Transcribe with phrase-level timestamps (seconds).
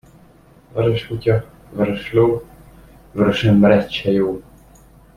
[0.73, 2.41] Vörös kutya, vörös ló,
[3.13, 4.41] vörös ember egy se jó.